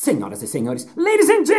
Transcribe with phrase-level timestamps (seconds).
[0.00, 1.58] Senhoras e senhores, ladies and gentlemen,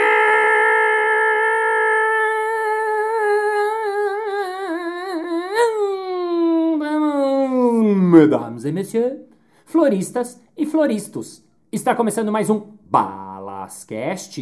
[7.96, 9.20] mesdames et messieurs,
[9.66, 14.40] floristas e floristas, está começando mais um Balascast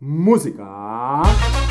[0.00, 1.65] Música.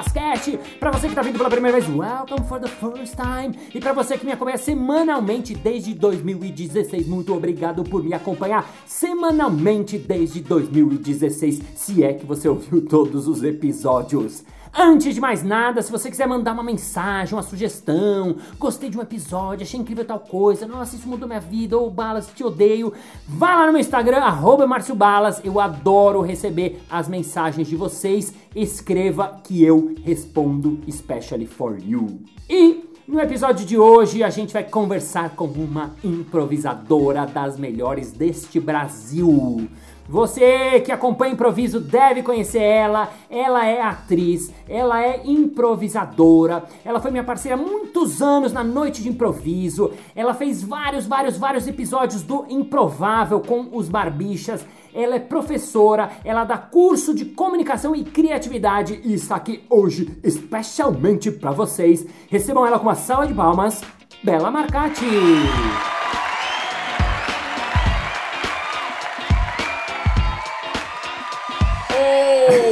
[0.00, 0.58] Balascast!
[0.78, 3.54] Para você que está vindo pela primeira vez, welcome for the first time!
[3.74, 9.98] E para você que me acompanha semanalmente desde 2016, muito obrigado por me acompanhar semanalmente
[9.98, 14.42] desde 2016, se é que você ouviu todos os episódios.
[14.72, 19.02] Antes de mais nada, se você quiser mandar uma mensagem, uma sugestão, gostei de um
[19.02, 22.92] episódio, achei incrível tal coisa, nossa, isso mudou minha vida, ou Balas, te odeio,
[23.26, 29.40] vá lá no meu Instagram, arroba Balas, eu adoro receber as mensagens de vocês, escreva
[29.42, 32.20] que eu respondo especially for you.
[32.48, 38.60] E no episódio de hoje a gente vai conversar com uma improvisadora das melhores deste
[38.60, 39.68] Brasil.
[40.10, 43.12] Você que acompanha improviso deve conhecer ela.
[43.30, 46.64] Ela é atriz, ela é improvisadora.
[46.84, 49.92] Ela foi minha parceira há muitos anos na noite de improviso.
[50.16, 54.66] Ela fez vários, vários, vários episódios do Improvável com os Barbichas.
[54.92, 61.30] Ela é professora, ela dá curso de comunicação e criatividade e está aqui hoje especialmente
[61.30, 62.04] para vocês.
[62.28, 63.80] Recebam ela com uma salva de palmas,
[64.24, 65.06] Bela Marcati.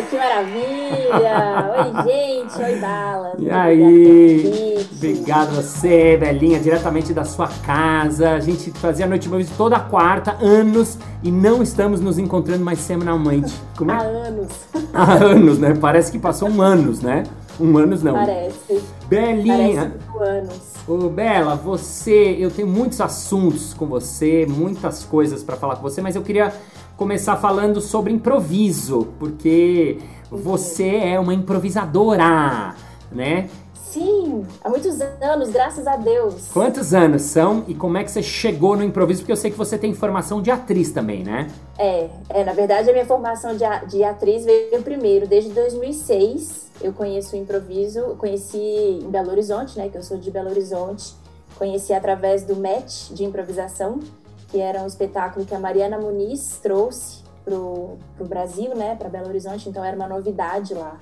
[0.09, 1.71] Que maravilha!
[1.77, 2.63] Oi, gente!
[2.63, 3.35] Oi, Bala!
[3.39, 4.87] E aí?
[4.97, 8.31] Obrigado você, Belinha, diretamente da sua casa.
[8.31, 12.65] A gente fazia a noite de improviso toda quarta, anos, e não estamos nos encontrando
[12.65, 13.53] mais semanalmente.
[13.77, 14.29] Como Há é?
[14.29, 14.49] anos.
[14.95, 15.75] Há anos, né?
[15.79, 17.25] Parece que passou um anos, né?
[17.61, 18.15] Um anos não.
[18.15, 18.83] Parece.
[19.09, 20.61] Belinha, Parece anos.
[20.87, 26.01] Ô, Bela, você, eu tenho muitos assuntos com você, muitas coisas pra falar com você,
[26.01, 26.53] mas eu queria
[26.99, 29.99] começar falando sobre improviso, porque
[30.29, 32.75] você é uma improvisadora,
[33.11, 33.49] né?
[33.73, 36.49] Sim, há muitos anos, graças a Deus.
[36.53, 39.21] Quantos anos são e como é que você chegou no improviso?
[39.21, 41.47] Porque eu sei que você tem formação de atriz também, né?
[41.79, 46.69] É, é, na verdade, a minha formação de, de atriz veio primeiro, desde 2006.
[46.83, 49.89] Eu conheço o improviso, conheci em Belo Horizonte, né?
[49.89, 51.15] Que eu sou de Belo Horizonte.
[51.57, 54.01] Conheci através do MET de improvisação,
[54.49, 58.97] que era um espetáculo que a Mariana Muniz trouxe pro, pro Brasil, né?
[58.97, 60.99] Para Belo Horizonte, então era uma novidade lá.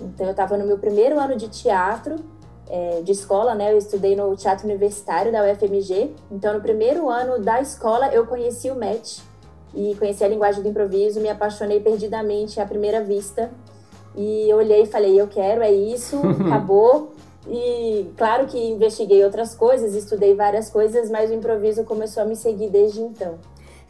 [0.00, 2.16] Então eu estava no meu primeiro ano de teatro,
[2.68, 3.72] é, de escola, né?
[3.72, 6.14] Eu estudei no Teatro Universitário da UFMG.
[6.30, 9.22] Então no primeiro ano da escola eu conheci o MET
[9.74, 13.50] e conheci a linguagem do improviso, me apaixonei perdidamente à primeira vista.
[14.16, 17.12] E eu olhei e falei, eu quero, é isso, acabou.
[17.48, 22.36] E claro que investiguei outras coisas, estudei várias coisas, mas o improviso começou a me
[22.36, 23.38] seguir desde então.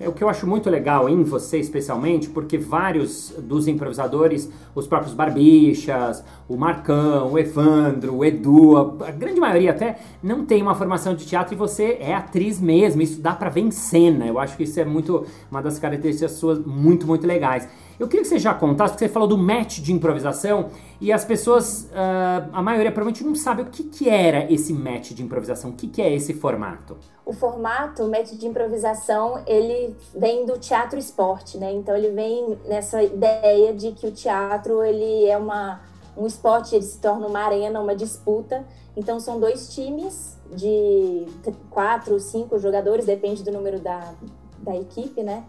[0.00, 4.87] É o que eu acho muito legal em você, especialmente, porque vários dos improvisadores, os
[4.87, 10.75] próprios Barbichas, o Marcão, o Evandro, o Edu, a, grande maioria até não tem uma
[10.75, 13.03] formação de teatro e você é atriz mesmo.
[13.03, 14.27] Isso dá pra ver em cena.
[14.27, 17.69] Eu acho que isso é muito uma das características suas muito, muito legais.
[18.00, 21.22] Eu queria que você já contasse, porque você falou do match de improvisação e as
[21.22, 25.69] pessoas, ah, a maioria provavelmente não sabe o que, que era esse match de improvisação,
[25.69, 26.97] o que, que é esse formato.
[27.27, 31.71] O formato, o método de improvisação, ele vem do teatro esporte, né?
[31.75, 35.83] Então ele vem nessa ideia de que o teatro ele é uma,
[36.16, 38.65] um esporte, ele se torna uma arena, uma disputa.
[38.97, 41.27] Então são dois times de
[41.69, 44.15] quatro, cinco jogadores, depende do número da,
[44.59, 45.44] da equipe, né?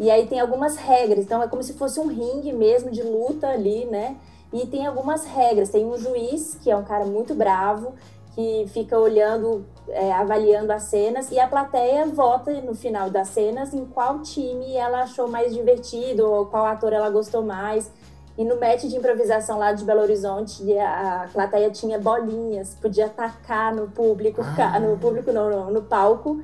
[0.00, 3.48] E aí tem algumas regras, então é como se fosse um ringue mesmo de luta
[3.48, 4.16] ali, né?
[4.50, 5.68] E tem algumas regras.
[5.68, 7.92] Tem um juiz, que é um cara muito bravo,
[8.34, 13.74] que fica olhando, é, avaliando as cenas, e a plateia vota no final das cenas
[13.74, 17.90] em qual time ela achou mais divertido, ou qual ator ela gostou mais.
[18.38, 23.74] E no match de improvisação lá de Belo Horizonte, a plateia tinha bolinhas, podia atacar
[23.74, 24.80] no público, Ah.
[24.80, 26.40] no público não, no, no palco,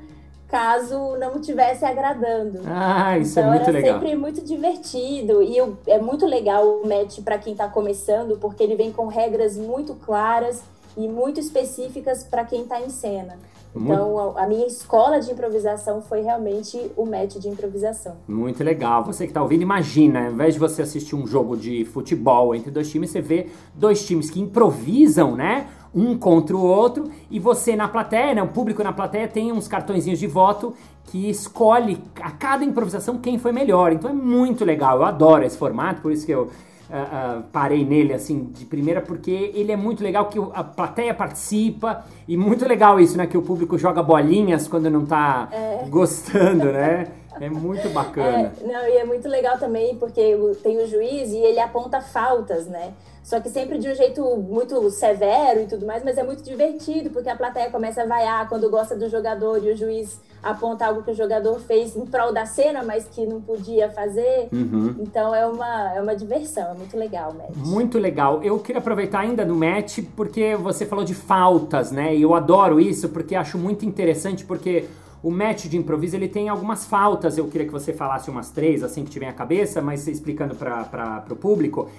[0.47, 2.61] caso não estivesse agradando.
[2.65, 3.99] Ah, isso então é muito era legal.
[3.99, 8.63] sempre muito divertido e eu- é muito legal o match para quem está começando, porque
[8.63, 10.63] ele vem com regras muito claras
[10.95, 13.37] e muito específicas para quem está em cena.
[13.75, 18.15] Então, a, a minha escola de improvisação foi realmente o match de improvisação.
[18.27, 19.03] Muito legal.
[19.03, 22.71] Você que está ouvindo, imagina, ao invés de você assistir um jogo de futebol entre
[22.71, 25.67] dois times, você vê dois times que improvisam, né?
[25.97, 28.43] Um contra o outro, e você na plateia, né?
[28.43, 33.39] O público na plateia tem uns cartõezinhos de voto que escolhe a cada improvisação quem
[33.39, 33.91] foi melhor.
[33.91, 34.97] Então é muito legal.
[34.97, 36.49] Eu adoro esse formato, por isso que eu
[36.87, 41.13] Uh, uh, parei nele assim de primeira porque ele é muito legal que a plateia
[41.13, 43.27] participa e muito legal isso, né?
[43.27, 45.85] Que o público joga bolinhas quando não tá é.
[45.89, 47.07] gostando, né?
[47.41, 48.53] É muito bacana.
[48.59, 52.67] É, não, e é muito legal também porque tem o juiz e ele aponta faltas,
[52.67, 52.93] né?
[53.27, 57.09] Só que sempre de um jeito muito severo e tudo mais, mas é muito divertido,
[57.09, 61.03] porque a plateia começa a vaiar quando gosta do jogador e o juiz aponta algo
[61.03, 64.47] que o jogador fez em prol da cena, mas que não podia fazer.
[64.49, 64.95] Uhum.
[64.99, 67.55] Então é uma, é uma diversão, é muito legal o match.
[67.67, 68.41] Muito legal.
[68.41, 72.15] Eu queria aproveitar ainda no match, porque você falou de faltas, né?
[72.15, 74.85] E eu adoro isso, porque acho muito interessante, porque
[75.23, 77.37] o match de improviso ele tem algumas faltas.
[77.37, 81.25] Eu queria que você falasse umas três, assim que tiver a cabeça, mas explicando para
[81.29, 81.89] o público.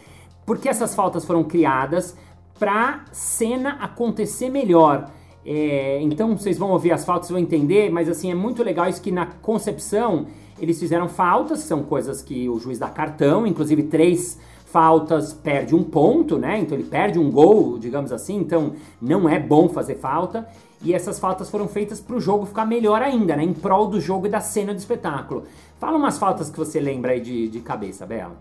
[0.46, 2.16] Porque essas faltas foram criadas
[2.58, 5.10] para cena acontecer melhor.
[5.44, 9.00] É, então vocês vão ouvir as faltas, vão entender, mas assim é muito legal isso
[9.00, 10.26] que na concepção
[10.60, 15.82] eles fizeram faltas, são coisas que o juiz dá cartão, inclusive três faltas perde um
[15.82, 16.58] ponto, né?
[16.58, 18.36] Então ele perde um gol, digamos assim.
[18.36, 20.46] Então não é bom fazer falta.
[20.82, 23.42] E essas faltas foram feitas para o jogo ficar melhor ainda, né?
[23.42, 25.44] Em prol do jogo e da cena do espetáculo.
[25.78, 28.36] Fala umas faltas que você lembra aí de, de cabeça, Bela.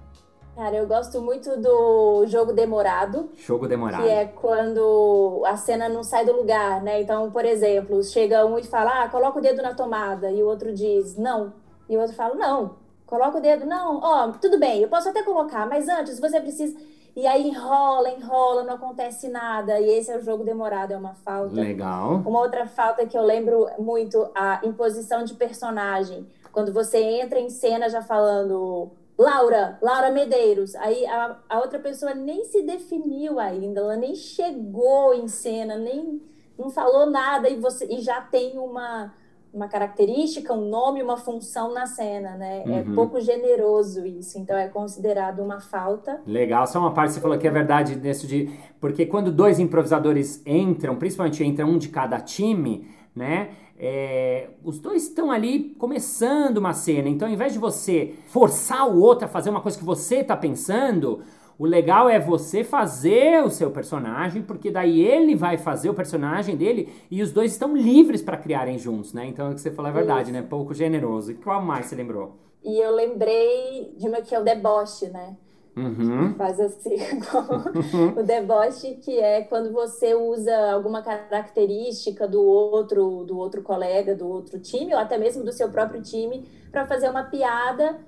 [0.55, 3.29] Cara, eu gosto muito do jogo demorado.
[3.35, 4.03] Jogo demorado.
[4.03, 7.01] Que é quando a cena não sai do lugar, né?
[7.01, 10.31] Então, por exemplo, chega um e fala, ah, coloca o dedo na tomada.
[10.31, 11.53] E o outro diz, não.
[11.87, 12.75] E o outro fala, não,
[13.05, 13.65] coloca o dedo.
[13.67, 16.75] Não, ó, tudo bem, eu posso até colocar, mas antes você precisa...
[17.17, 19.79] E aí enrola, enrola, não acontece nada.
[19.79, 21.55] E esse é o jogo demorado, é uma falta.
[21.55, 22.21] Legal.
[22.23, 26.27] Uma outra falta que eu lembro muito, a imposição de personagem.
[26.51, 30.75] Quando você entra em cena já falando Laura, Laura Medeiros.
[30.75, 36.21] Aí a, a outra pessoa nem se definiu ainda, ela nem chegou em cena, nem
[36.55, 39.11] não falou nada e você e já tem uma
[39.57, 42.61] uma característica, um nome, uma função na cena, né?
[42.63, 42.77] É uhum.
[42.77, 46.21] É pouco generoso isso, então é considerado uma falta.
[46.27, 48.49] Legal, só uma parte você falou que é verdade nisso de
[48.79, 53.49] porque quando dois improvisadores entram, principalmente entra um de cada time, né?
[53.79, 58.99] É, os dois estão ali começando uma cena, então ao invés de você forçar o
[58.99, 61.21] outro a fazer uma coisa que você está pensando,
[61.59, 66.55] o legal é você fazer o seu personagem, porque daí ele vai fazer o personagem
[66.55, 69.25] dele e os dois estão livres para criarem juntos, né?
[69.25, 70.33] Então o que você falou é verdade, Isso.
[70.33, 70.41] né?
[70.47, 71.31] Pouco generoso.
[71.31, 72.37] E qual mais você lembrou?
[72.63, 75.35] E eu lembrei de uma que é o deboche, né?
[75.75, 76.33] Uhum.
[76.33, 76.95] Faz assim,
[78.17, 84.27] o deboche, que é quando você usa alguma característica do outro, do outro colega, do
[84.27, 87.99] outro time, ou até mesmo do seu próprio time, para fazer uma piada,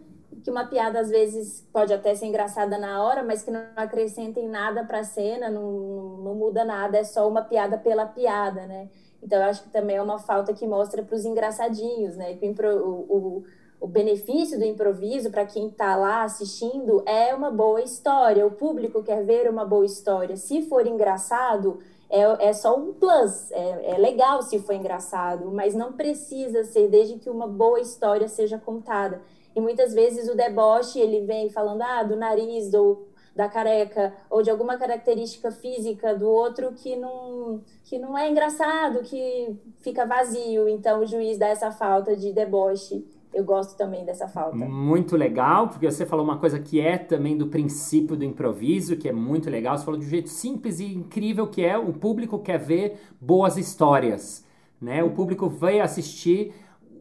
[0.43, 4.39] que uma piada às vezes pode até ser engraçada na hora, mas que não acrescenta
[4.39, 8.65] em nada para a cena, não, não muda nada, é só uma piada pela piada,
[8.65, 8.89] né?
[9.21, 12.35] Então, eu acho que também é uma falta que mostra para os engraçadinhos, né?
[12.35, 13.43] Que o, o
[13.79, 18.45] o benefício do improviso para quem está lá assistindo é uma boa história.
[18.45, 20.35] O público quer ver uma boa história.
[20.35, 21.79] Se for engraçado,
[22.09, 23.49] é, é só um plus.
[23.51, 28.27] É, é legal se for engraçado, mas não precisa ser desde que uma boa história
[28.27, 29.21] seja contada.
[29.55, 34.41] E muitas vezes o deboche ele vem falando ah, do nariz ou da careca ou
[34.41, 40.67] de alguma característica física do outro que não que não é engraçado, que fica vazio.
[40.67, 44.57] Então o juiz dá essa falta de deboche eu gosto também dessa falta.
[44.57, 49.07] Muito legal, porque você falou uma coisa que é também do princípio do improviso, que
[49.07, 49.77] é muito legal.
[49.77, 53.55] Você falou de um jeito simples e incrível que é o público quer ver boas
[53.55, 54.45] histórias,
[54.81, 55.03] né?
[55.03, 56.53] O público vai assistir,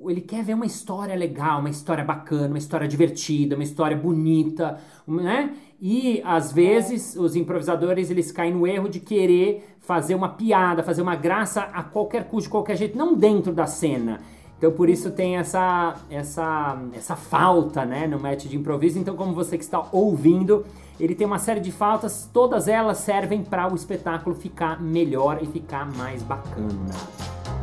[0.07, 4.79] ele quer ver uma história legal, uma história bacana, uma história divertida, uma história bonita,
[5.07, 5.55] né?
[5.81, 11.03] E às vezes os improvisadores eles caem no erro de querer fazer uma piada, fazer
[11.03, 14.21] uma graça a qualquer custo, de qualquer jeito, não dentro da cena.
[14.57, 18.99] Então por isso tem essa essa essa falta, né, no match de improviso.
[18.99, 20.65] Então como você que está ouvindo,
[20.99, 25.47] ele tem uma série de faltas, todas elas servem para o espetáculo ficar melhor e
[25.47, 27.58] ficar mais bacana.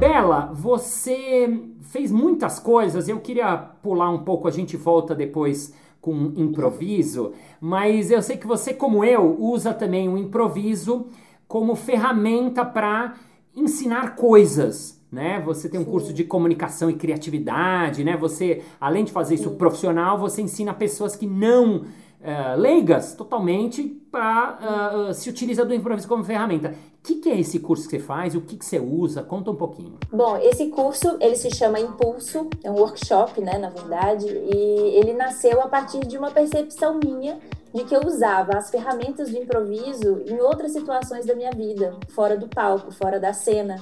[0.00, 3.06] Bela, você fez muitas coisas.
[3.06, 8.46] Eu queria pular um pouco, a gente volta depois com improviso, mas eu sei que
[8.46, 11.08] você, como eu, usa também o improviso
[11.46, 13.12] como ferramenta para
[13.54, 14.98] ensinar coisas.
[15.12, 15.42] né?
[15.44, 15.90] Você tem um Sim.
[15.90, 18.16] curso de comunicação e criatividade, né?
[18.16, 19.42] Você, além de fazer Sim.
[19.42, 21.84] isso profissional, você ensina pessoas que não
[22.20, 26.74] uh, leigas totalmente para uh, uh, se utiliza do improviso como ferramenta.
[27.02, 28.34] Que, que, é esse curso que você faz?
[28.34, 29.22] O que, que, você usa?
[29.22, 29.98] Conta um pouquinho.
[30.12, 35.14] Bom, esse curso ele se chama Impulso, é um workshop, né, na verdade, e ele
[35.14, 37.38] nasceu a partir de uma percepção minha
[37.72, 42.36] de que eu usava as ferramentas do improviso em outras situações da minha vida, fora
[42.36, 43.76] do palco, fora da cena.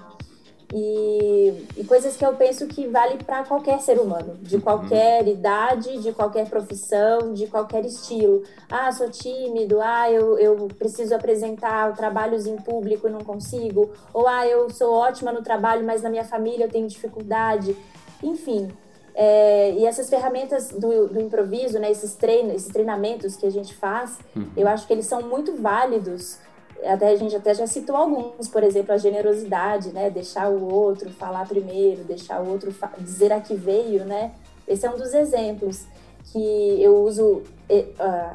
[0.73, 4.61] E, e, coisas que eu penso que vale para qualquer ser humano, de uhum.
[4.61, 5.33] qualquer uhum.
[5.33, 8.43] idade, de qualquer profissão, de qualquer estilo.
[8.71, 14.29] Ah, sou tímido, ah, eu, eu preciso apresentar trabalhos em público e não consigo, ou
[14.29, 17.75] ah, eu sou ótima no trabalho, mas na minha família eu tenho dificuldade.
[18.23, 18.69] Enfim,
[19.15, 23.75] é, e essas ferramentas do, do, improviso, né, esses, treinos, esses treinamentos que a gente
[23.75, 24.51] faz, uhum.
[24.57, 26.39] eu acho que eles são muito válidos
[26.85, 30.11] até a gente até já citou alguns, por exemplo, a generosidade, né?
[30.11, 34.32] Deixar o outro falar primeiro, deixar o outro dizer a que veio, né?
[34.66, 35.87] Esse é um dos exemplos
[36.32, 37.42] que eu uso uh,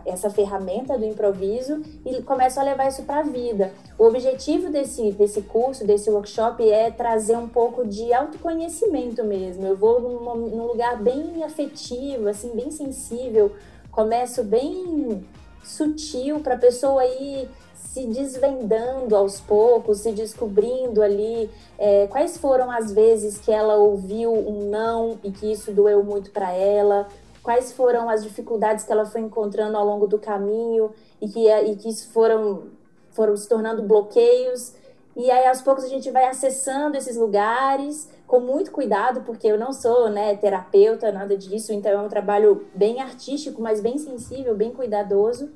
[0.05, 3.71] essa ferramenta do improviso e começo a levar isso para a vida.
[3.99, 9.65] O objetivo desse, desse curso, desse workshop, é trazer um pouco de autoconhecimento mesmo.
[9.65, 13.51] Eu vou num, num lugar bem afetivo, assim, bem sensível,
[13.91, 15.23] começo bem
[15.63, 17.47] sutil para a pessoa ir
[17.93, 21.47] se desvendando aos poucos, se descobrindo ali
[21.77, 26.31] é, quais foram as vezes que ela ouviu um não e que isso doeu muito
[26.31, 27.07] para ela,
[27.43, 30.89] quais foram as dificuldades que ela foi encontrando ao longo do caminho
[31.21, 32.63] e que, e que isso foram,
[33.11, 34.73] foram se tornando bloqueios.
[35.15, 39.59] E aí, aos poucos, a gente vai acessando esses lugares com muito cuidado, porque eu
[39.59, 44.55] não sou né, terapeuta, nada disso, então é um trabalho bem artístico, mas bem sensível,
[44.55, 45.51] bem cuidadoso.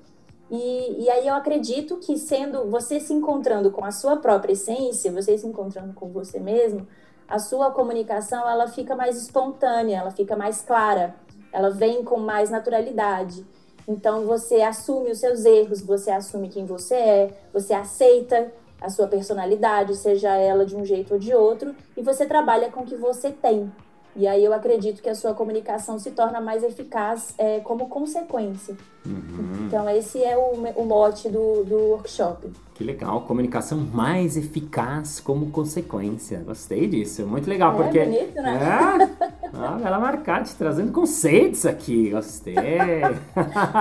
[0.49, 5.11] E, e aí eu acredito que sendo você se encontrando com a sua própria essência,
[5.11, 6.87] você se encontrando com você mesmo,
[7.27, 11.15] a sua comunicação ela fica mais espontânea, ela fica mais clara,
[11.51, 13.45] ela vem com mais naturalidade.
[13.87, 19.07] Então você assume os seus erros, você assume quem você é, você aceita a sua
[19.07, 22.95] personalidade, seja ela de um jeito ou de outro, e você trabalha com o que
[22.95, 23.71] você tem.
[24.17, 28.75] E aí eu acredito que a sua comunicação se torna mais eficaz é, como consequência.
[29.05, 29.67] Uhum.
[29.67, 32.51] Então esse é o, o mote do, do workshop.
[32.73, 36.39] Que legal, comunicação mais eficaz como consequência.
[36.39, 37.99] Gostei disso, muito legal, é, porque...
[38.05, 38.59] bonito, né?
[38.59, 42.55] É, ah, ela Marcati trazendo conceitos aqui, gostei.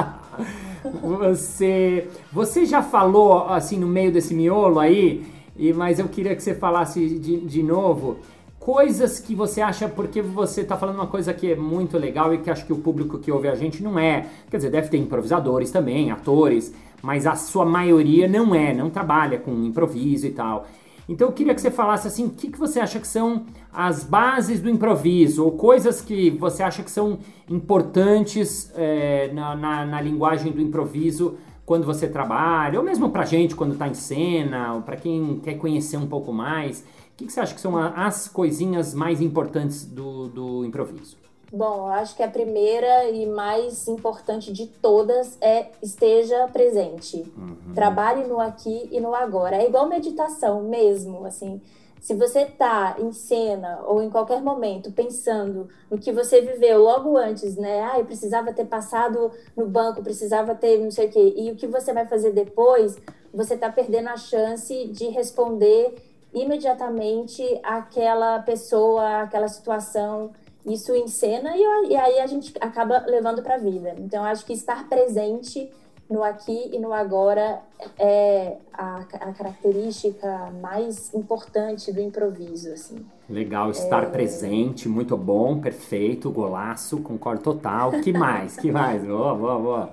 [1.03, 5.27] você, você já falou, assim, no meio desse miolo aí,
[5.57, 8.19] e, mas eu queria que você falasse de, de novo
[8.67, 12.39] coisas que você acha, porque você está falando uma coisa que é muito legal e
[12.39, 14.27] que acho que o público que ouve a gente não é.
[14.51, 19.39] Quer dizer, deve ter improvisadores também, atores, mas a sua maioria não é, não trabalha
[19.39, 20.67] com improviso e tal.
[21.09, 24.03] Então eu queria que você falasse assim, o que, que você acha que são as
[24.03, 30.01] bases do improviso, ou coisas que você acha que são importantes é, na, na, na,
[30.01, 34.83] linguagem do improviso quando você trabalha, ou mesmo pra gente quando está em cena, ou
[34.83, 36.85] para quem quer conhecer um pouco mais.
[37.17, 41.17] O que, que você acha que são as coisinhas mais importantes do, do improviso?
[41.51, 47.25] Bom, eu acho que a primeira e mais importante de todas é esteja presente.
[47.35, 47.73] Uhum.
[47.75, 49.57] Trabalhe no aqui e no agora.
[49.57, 51.59] É igual meditação mesmo, assim.
[52.03, 57.17] Se você está em cena ou em qualquer momento pensando no que você viveu logo
[57.17, 57.81] antes, né?
[57.81, 61.35] Ah, eu precisava ter passado no banco, precisava ter não sei o quê.
[61.35, 62.99] E o que você vai fazer depois,
[63.33, 65.95] você está perdendo a chance de responder
[66.33, 70.31] imediatamente aquela pessoa, aquela situação,
[70.67, 73.95] isso em cena, e, e aí a gente acaba levando para a vida.
[73.99, 75.71] Então, acho que estar presente
[76.09, 77.61] no aqui e no agora
[77.99, 83.05] é a, a característica mais importante do improviso, assim.
[83.29, 84.07] Legal, estar é...
[84.07, 87.91] presente, muito bom, perfeito, golaço, concordo total.
[88.03, 88.57] Que mais?
[88.57, 89.05] que mais?
[89.05, 89.91] Boa, boa, boa.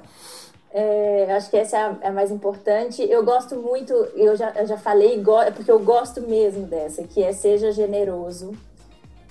[0.76, 3.04] É, acho que essa é é a, mais importante.
[3.04, 7.24] Eu gosto muito, eu já, eu já falei, é porque eu gosto mesmo dessa, que
[7.24, 8.54] é seja generoso.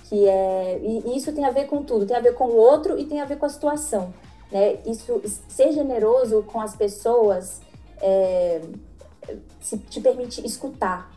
[0.05, 2.97] Que é, e isso tem a ver com tudo, tem a ver com o outro
[2.97, 4.13] e tem a ver com a situação.
[4.49, 4.79] Né?
[4.85, 7.59] Isso, ser generoso com as pessoas
[8.01, 8.61] é,
[9.59, 11.11] se te permite escutar.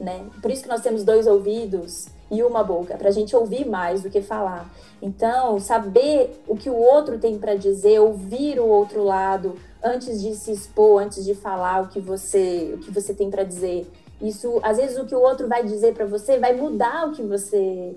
[0.00, 0.26] Né?
[0.40, 4.02] Por isso que nós temos dois ouvidos e uma boca, para a gente ouvir mais
[4.02, 4.70] do que falar.
[5.00, 10.34] Então, saber o que o outro tem para dizer, ouvir o outro lado antes de
[10.34, 13.90] se expor, antes de falar o que você, o que você tem para dizer.
[14.20, 17.22] Isso, às vezes, o que o outro vai dizer para você vai mudar o que
[17.22, 17.94] você,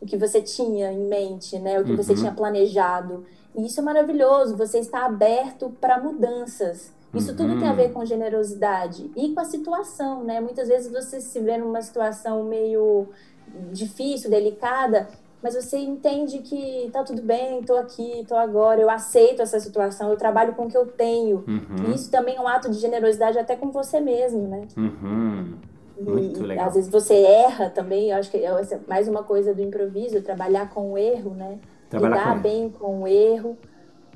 [0.00, 1.80] o que você tinha em mente, né?
[1.80, 1.96] O que uhum.
[1.96, 3.24] você tinha planejado.
[3.56, 4.56] E isso é maravilhoso.
[4.56, 6.92] Você está aberto para mudanças.
[7.14, 7.36] Isso uhum.
[7.36, 7.76] tudo tem a uhum.
[7.76, 10.40] ver com generosidade e com a situação, né?
[10.40, 13.08] Muitas vezes você se vê numa situação meio
[13.70, 15.08] difícil, delicada,
[15.42, 20.10] mas você entende que tá tudo bem, tô aqui, tô agora, eu aceito essa situação,
[20.10, 21.44] eu trabalho com o que eu tenho.
[21.46, 21.92] Uhum.
[21.94, 24.68] Isso também é um ato de generosidade até com você mesmo, né?
[24.76, 25.54] Uhum.
[26.00, 26.68] Muito e, legal.
[26.68, 30.70] Às vezes você erra também, eu acho que é mais uma coisa do improviso, trabalhar
[30.70, 31.58] com o erro, né?
[31.90, 33.58] Trabalhar Lidar com bem com o erro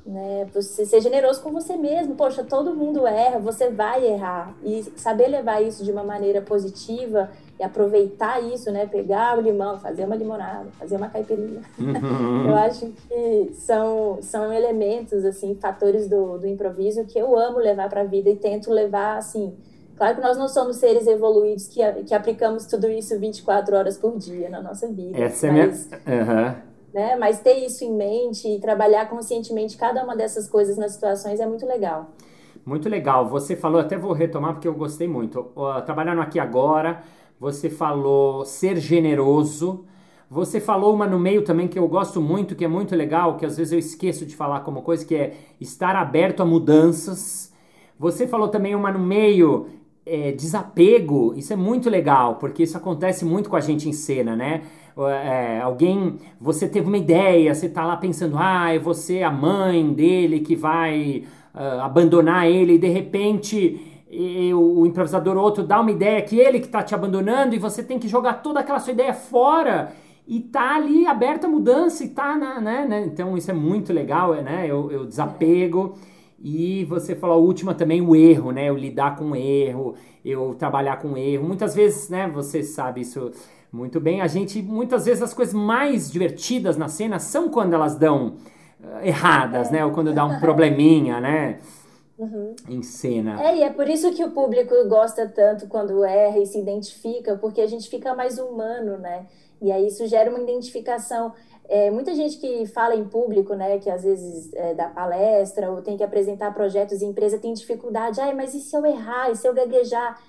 [0.07, 0.47] né?
[0.53, 2.15] Você ser generoso com você mesmo.
[2.15, 4.55] Poxa, todo mundo erra, você vai errar.
[4.63, 8.85] E saber levar isso de uma maneira positiva e aproveitar isso, né?
[8.85, 11.61] Pegar o limão, fazer uma limonada, fazer uma caipirinha.
[12.47, 17.89] Eu acho que são, são elementos, assim, fatores do, do improviso que eu amo levar
[17.89, 19.53] para a vida e tento levar, assim.
[19.95, 24.17] Claro que nós não somos seres evoluídos que, que aplicamos tudo isso 24 horas por
[24.17, 25.17] dia na nossa vida.
[25.17, 25.91] Essa mas...
[26.05, 26.23] é minha.
[26.23, 27.15] Uhum né?
[27.15, 31.45] Mas ter isso em mente e trabalhar conscientemente cada uma dessas coisas nas situações é
[31.45, 32.09] muito legal.
[32.65, 33.29] Muito legal.
[33.29, 35.51] Você falou, até vou retomar porque eu gostei muito.
[35.55, 37.03] Uh, trabalhando aqui agora,
[37.39, 39.85] você falou ser generoso.
[40.29, 43.45] Você falou uma no meio também que eu gosto muito, que é muito legal, que
[43.45, 47.53] às vezes eu esqueço de falar como coisa, que é estar aberto a mudanças.
[47.97, 49.67] Você falou também uma no meio,
[50.05, 51.33] é, desapego.
[51.35, 54.63] Isso é muito legal, porque isso acontece muito com a gente em cena, né?
[55.05, 59.93] é, alguém, você teve uma ideia, você tá lá pensando, ah, é você a mãe
[59.93, 65.91] dele que vai uh, abandonar ele, e de repente e, o improvisador outro dá uma
[65.91, 68.93] ideia que ele que tá te abandonando e você tem que jogar toda aquela sua
[68.93, 69.91] ideia fora
[70.27, 73.05] e tá ali aberta a mudança e tá na, né, né?
[73.05, 74.65] Então isso é muito legal, né?
[74.67, 75.95] Eu, eu desapego.
[76.39, 78.69] E você falou a última também, o erro, né?
[78.69, 81.47] Eu lidar com o erro, eu trabalhar com o erro.
[81.47, 82.27] Muitas vezes, né?
[82.27, 83.31] Você sabe isso
[83.71, 87.95] muito bem, a gente muitas vezes as coisas mais divertidas na cena são quando elas
[87.95, 88.35] dão
[88.79, 89.73] uh, erradas, é.
[89.73, 89.85] né?
[89.85, 91.59] Ou quando dá um probleminha, né?
[92.17, 92.55] Uhum.
[92.67, 93.41] Em cena.
[93.43, 97.37] É, e é por isso que o público gosta tanto quando erra e se identifica,
[97.37, 99.27] porque a gente fica mais humano, né?
[99.61, 101.33] E aí isso gera uma identificação.
[101.69, 105.81] É, muita gente que fala em público, né, que às vezes é, dá palestra ou
[105.81, 108.21] tem que apresentar projetos em empresa, tem dificuldade.
[108.21, 109.31] Ai, mas e se eu errar?
[109.31, 110.19] E se eu gaguejar?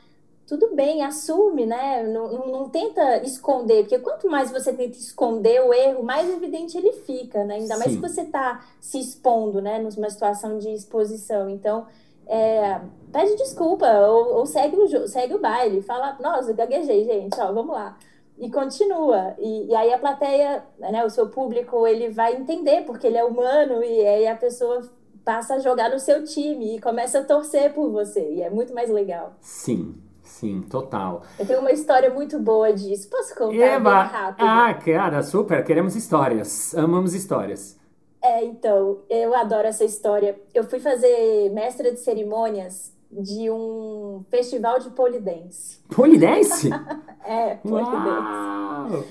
[0.48, 2.02] Tudo bem, assume, né?
[2.04, 6.78] Não, não, não, tenta esconder, porque quanto mais você tenta esconder o erro, mais evidente
[6.78, 7.56] ele fica, né?
[7.56, 7.78] Ainda Sim.
[7.78, 9.78] mais se você está se expondo, né?
[9.78, 11.50] Numa situação de exposição.
[11.50, 11.86] Então,
[12.26, 12.80] é,
[13.12, 15.82] pede desculpa ou, ou, segue, o, segue o baile.
[15.82, 17.98] Fala, nossa, gaguejei, gente, ó, vamos lá.
[18.38, 19.34] E continua.
[19.38, 23.24] E, e aí a plateia, né, o seu público, ele vai entender, porque ele é
[23.24, 24.80] humano, e aí a pessoa
[25.22, 28.32] passa a jogar no seu time e começa a torcer por você.
[28.32, 29.34] E é muito mais legal.
[29.42, 29.94] Sim,
[30.28, 31.22] Sim, total.
[31.38, 33.08] Eu tenho uma história muito boa disso.
[33.08, 34.02] Posso contar Eba.
[34.02, 34.46] bem rápido?
[34.46, 35.64] Ah, cara, super.
[35.64, 36.74] Queremos histórias.
[36.76, 37.76] Amamos histórias.
[38.22, 40.38] É, então, eu adoro essa história.
[40.54, 45.80] Eu fui fazer mestra de cerimônias de um festival de polidense.
[45.88, 46.70] Polidense?
[47.24, 49.08] é, polidense.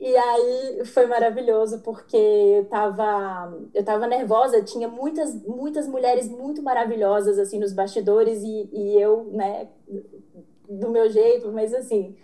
[0.00, 6.62] E aí foi maravilhoso porque eu tava, eu tava nervosa, tinha muitas, muitas mulheres muito
[6.62, 9.68] maravilhosas assim nos bastidores e, e eu, né,
[10.68, 12.14] do meu jeito, mas assim,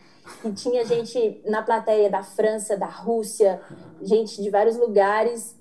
[0.44, 3.60] e tinha gente na plateia da França, da Rússia,
[4.02, 5.56] gente de vários lugares.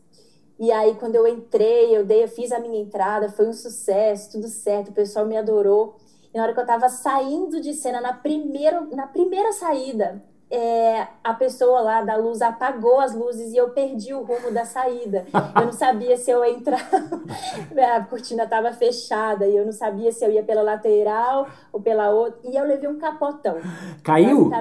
[0.60, 4.32] E aí, quando eu entrei, eu dei, eu fiz a minha entrada, foi um sucesso,
[4.32, 5.98] tudo certo, o pessoal me adorou.
[6.34, 10.24] E na hora que eu tava saindo de cena, na primeira, na primeira saída,
[10.56, 14.64] é, a pessoa lá da luz apagou as luzes e eu perdi o rumo da
[14.64, 15.26] saída.
[15.56, 16.84] Eu não sabia se eu entrava,
[17.96, 22.12] a cortina estava fechada e eu não sabia se eu ia pela lateral ou pela
[22.12, 22.40] outra.
[22.44, 23.58] E eu levei um capotão.
[24.04, 24.52] Caiu?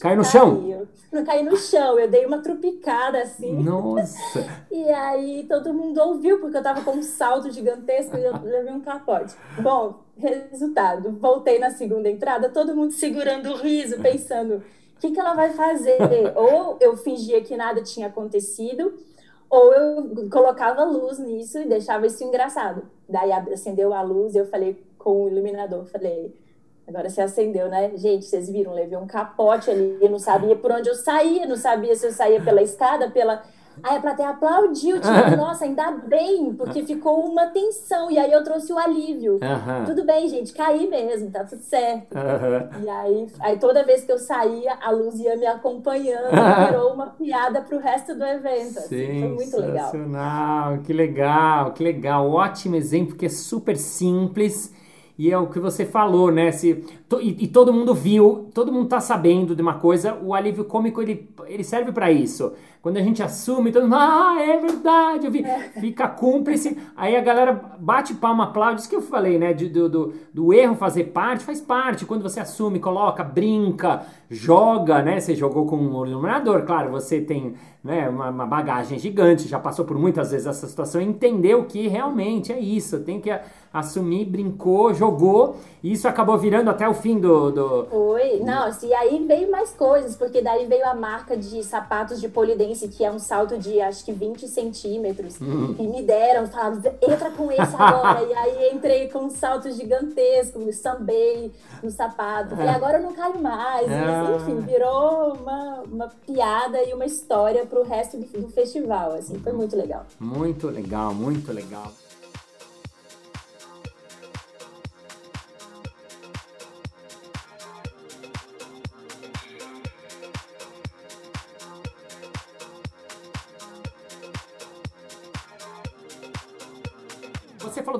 [0.00, 0.86] Caiu no chão?
[1.10, 3.60] Não caí no chão, eu dei uma trupicada assim.
[3.60, 4.46] Nossa!
[4.70, 8.72] e aí todo mundo ouviu, porque eu tava com um salto gigantesco e eu levei
[8.72, 9.34] um capote.
[9.60, 14.62] Bom, resultado, voltei na segunda entrada, todo mundo segurando o riso, pensando
[15.00, 15.96] o que, que ela vai fazer?
[16.36, 18.92] ou eu fingia que nada tinha acontecido,
[19.48, 22.82] ou eu colocava luz nisso e deixava isso engraçado.
[23.08, 26.36] Daí acendeu a luz eu falei com o iluminador, falei,
[26.86, 27.96] agora você acendeu, né?
[27.96, 31.56] Gente, vocês viram, levei um capote ali, eu não sabia por onde eu saía, não
[31.56, 33.42] sabia se eu saía pela escada, pela
[33.82, 38.10] Aí a plateia aplaudiu, tipo, nossa, ainda bem, porque ficou uma tensão.
[38.10, 39.38] E aí eu trouxe o alívio.
[39.86, 42.16] Tudo bem, gente, caí mesmo, tá tudo certo.
[42.82, 46.30] E aí, aí toda vez que eu saía, a luz ia me acompanhando,
[46.68, 48.78] virou uma piada pro resto do evento.
[48.78, 49.92] Assim, foi muito legal.
[50.84, 52.30] Que legal, que legal.
[52.30, 54.74] Ótimo exemplo, que é super simples.
[55.20, 56.50] E é o que você falou, né?
[56.50, 56.82] Se
[57.20, 61.02] e, e, todo mundo viu, todo mundo tá sabendo de uma coisa, o alívio cômico
[61.02, 62.54] ele, ele serve para isso.
[62.82, 65.44] Quando a gente assume, todo mundo, ah, é verdade, vi,
[65.78, 69.86] fica cúmplice, aí a galera bate palma, aplaude, isso que eu falei, né, de, do,
[69.86, 75.34] do, do, erro fazer parte, faz parte, quando você assume, coloca, brinca, joga, né, você
[75.34, 79.98] jogou com um iluminador, claro, você tem né, uma, uma bagagem gigante, já passou por
[79.98, 83.30] muitas vezes essa situação, entendeu que realmente é isso, tem que
[83.72, 87.50] assumir, brincou, jogou, e isso acabou virando até o fim do.
[87.50, 87.86] do...
[87.86, 92.28] Foi, não, e aí veio mais coisas, porque daí veio a marca de sapatos de
[92.28, 95.74] polidense, que é um salto de acho que 20 centímetros, uhum.
[95.78, 100.60] e me deram, falaram, entra com esse agora, e aí entrei com um salto gigantesco,
[100.72, 101.52] sambei
[101.82, 102.66] no sapato, é.
[102.66, 104.36] e agora eu não caio mais, é.
[104.36, 109.52] enfim, virou uma, uma piada e uma história pro resto do, do festival, assim, foi
[109.52, 110.06] muito legal.
[110.18, 111.90] Muito legal, muito legal.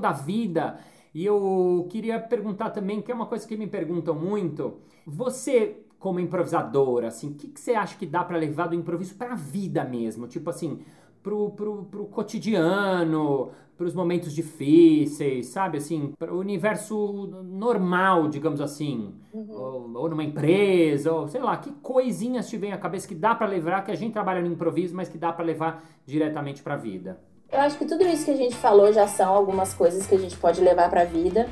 [0.00, 0.78] Da vida
[1.14, 4.78] e eu queria perguntar também, que é uma coisa que me perguntam muito.
[5.04, 9.16] Você, como improvisadora, assim, o que, que você acha que dá para levar do improviso
[9.16, 10.28] para a vida mesmo?
[10.28, 10.80] Tipo assim,
[11.20, 15.78] pro, pro, pro cotidiano, pros momentos difíceis, sabe?
[15.78, 19.12] Assim, para o universo normal, digamos assim.
[19.32, 19.50] Uhum.
[19.50, 23.34] Ou, ou, numa empresa, ou sei lá, que coisinhas te vem à cabeça que dá
[23.34, 26.74] para levar, que a gente trabalha no improviso, mas que dá para levar diretamente para
[26.74, 27.18] a vida?
[27.52, 30.18] Eu acho que tudo isso que a gente falou já são algumas coisas que a
[30.18, 31.48] gente pode levar para a vida.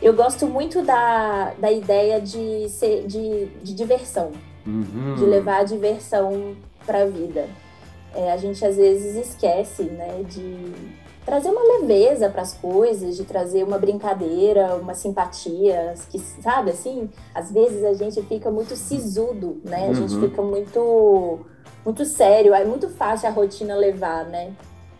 [0.00, 4.32] Eu gosto muito da, da ideia de, ser, de, de diversão,
[4.66, 5.14] uhum.
[5.16, 7.48] de levar a diversão para a vida.
[8.14, 10.72] É, a gente às vezes esquece né, de
[11.24, 17.08] trazer uma leveza para as coisas, de trazer uma brincadeira, uma simpatia, que sabe assim,
[17.34, 19.86] às vezes a gente fica muito sisudo, né?
[19.86, 19.94] A uhum.
[19.94, 21.40] gente fica muito
[21.84, 24.52] muito sério, é muito fácil a rotina levar, né?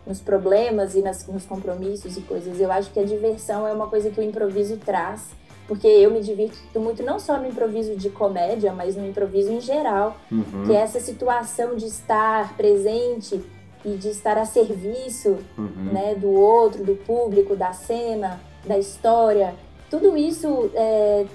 [0.05, 2.59] Nos problemas e nas, nos compromissos e coisas.
[2.59, 5.31] Eu acho que a diversão é uma coisa que o improviso traz,
[5.67, 9.59] porque eu me divirto muito não só no improviso de comédia, mas no improviso em
[9.59, 10.65] geral, uhum.
[10.65, 13.41] que é essa situação de estar presente
[13.83, 15.91] e de estar a serviço uhum.
[15.91, 19.55] né, do outro, do público, da cena, da história.
[19.89, 21.25] Tudo isso, é,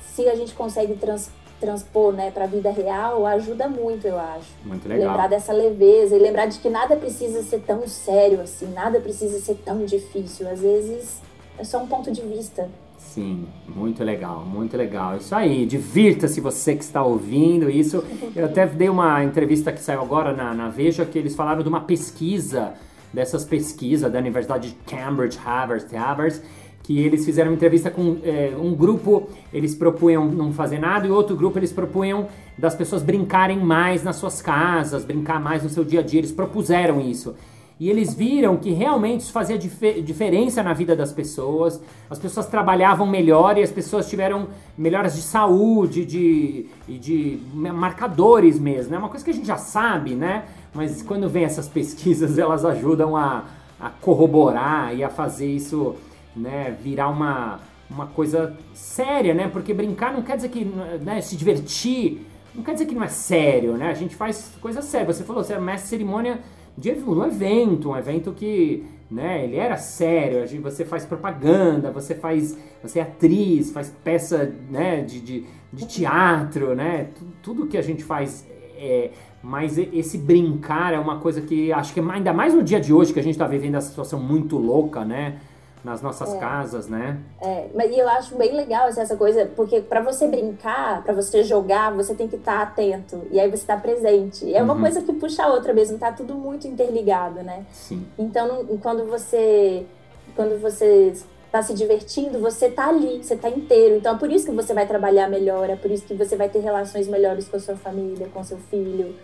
[0.00, 4.48] se a gente consegue trans, transpor né, para a vida real ajuda muito, eu acho.
[4.64, 5.08] Muito legal.
[5.08, 9.38] Lembrar dessa leveza e lembrar de que nada precisa ser tão sério assim, nada precisa
[9.40, 10.48] ser tão difícil.
[10.48, 11.20] Às vezes
[11.58, 12.68] é só um ponto de vista.
[12.96, 15.16] Sim, muito legal, muito legal.
[15.16, 18.04] Isso aí, divirta-se você que está ouvindo isso.
[18.34, 21.68] Eu até dei uma entrevista que saiu agora na, na Veja que eles falaram de
[21.68, 22.74] uma pesquisa,
[23.12, 26.42] dessas pesquisas da Universidade de Cambridge, Harvard, Harvard
[26.88, 31.10] que eles fizeram uma entrevista com é, um grupo, eles propunham não fazer nada, e
[31.10, 35.84] outro grupo eles propunham das pessoas brincarem mais nas suas casas, brincar mais no seu
[35.84, 36.20] dia a dia.
[36.20, 37.34] Eles propuseram isso.
[37.78, 41.78] E eles viram que realmente isso fazia dif diferença na vida das pessoas.
[42.08, 48.94] As pessoas trabalhavam melhor e as pessoas tiveram melhoras de saúde, de, de marcadores mesmo.
[48.94, 48.98] É né?
[48.98, 50.44] uma coisa que a gente já sabe, né?
[50.74, 53.44] Mas quando vem essas pesquisas, elas ajudam a,
[53.78, 55.94] a corroborar e a fazer isso
[56.38, 59.48] né, virar uma, uma coisa séria, né?
[59.48, 63.08] Porque brincar não quer dizer que, né, se divertir, não quer dizer que não é
[63.08, 63.90] sério, né?
[63.90, 65.06] A gente faz coisa séria.
[65.06, 66.40] Você falou, você é mestre cerimônia
[66.76, 70.46] de um evento, um evento que, né, ele era sério.
[70.62, 76.74] Você faz propaganda, você faz, você é atriz, faz peça, né, de, de, de teatro,
[76.74, 77.08] né?
[77.42, 78.46] Tudo que a gente faz
[78.80, 79.10] é,
[79.42, 83.12] mas esse brincar é uma coisa que acho que ainda mais no dia de hoje
[83.12, 85.38] que a gente está vivendo essa situação muito louca, né?
[85.84, 86.38] Nas nossas é.
[86.38, 87.18] casas, né?
[87.40, 91.42] É, mas eu acho bem legal assim, essa coisa, porque para você brincar, para você
[91.44, 94.52] jogar, você tem que estar tá atento e aí você está presente.
[94.54, 94.80] É uma uhum.
[94.80, 97.64] coisa que puxa a outra mesmo, tá tudo muito interligado, né?
[97.72, 98.06] Sim.
[98.18, 99.86] Então, quando você
[100.34, 101.12] quando você
[101.46, 103.96] está se divertindo, você está ali, você está inteiro.
[103.96, 106.48] Então, é por isso que você vai trabalhar melhor, é por isso que você vai
[106.48, 109.16] ter relações melhores com a sua família, com seu filho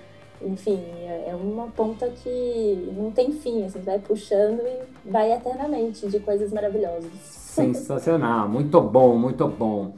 [0.46, 6.07] enfim, é, é uma ponta que não tem fim, assim, vai puxando e vai eternamente
[6.07, 7.11] de coisas maravilhosas.
[7.22, 9.92] Sensacional, muito bom, muito bom.